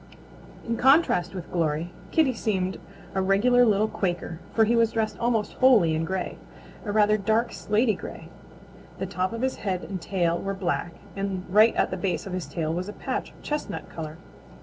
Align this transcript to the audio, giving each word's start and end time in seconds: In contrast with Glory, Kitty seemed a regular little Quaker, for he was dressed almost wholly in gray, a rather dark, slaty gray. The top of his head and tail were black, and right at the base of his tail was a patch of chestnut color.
In 0.67 0.77
contrast 0.77 1.35
with 1.35 1.51
Glory, 1.51 1.93
Kitty 2.09 2.33
seemed 2.33 2.79
a 3.13 3.21
regular 3.21 3.63
little 3.63 3.87
Quaker, 3.87 4.39
for 4.51 4.63
he 4.65 4.75
was 4.75 4.93
dressed 4.93 5.15
almost 5.19 5.53
wholly 5.53 5.93
in 5.93 6.05
gray, 6.05 6.39
a 6.83 6.91
rather 6.91 7.17
dark, 7.19 7.51
slaty 7.53 7.93
gray. 7.95 8.29
The 8.97 9.05
top 9.05 9.31
of 9.31 9.43
his 9.43 9.57
head 9.57 9.83
and 9.83 10.01
tail 10.01 10.39
were 10.41 10.55
black, 10.55 10.93
and 11.15 11.45
right 11.47 11.75
at 11.75 11.91
the 11.91 11.97
base 11.97 12.25
of 12.25 12.33
his 12.33 12.47
tail 12.47 12.73
was 12.73 12.89
a 12.89 12.93
patch 12.93 13.29
of 13.29 13.43
chestnut 13.43 13.89
color. 13.89 14.17